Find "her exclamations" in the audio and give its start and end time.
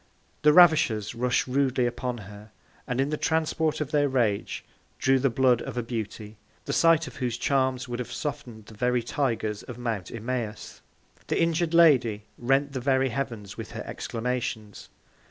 13.73-14.89